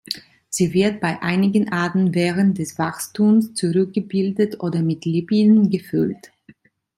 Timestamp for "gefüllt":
5.69-6.31